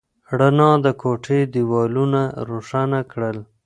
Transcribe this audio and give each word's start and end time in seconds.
رڼا 0.39 0.71
د 0.85 0.87
کوټې 1.01 1.39
دیوالونه 1.53 2.21
روښانه 2.49 2.99
کړل. 3.11 3.37